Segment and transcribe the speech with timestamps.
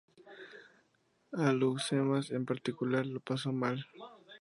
[1.33, 3.85] Alhucemas, en particular, lo pasó mal.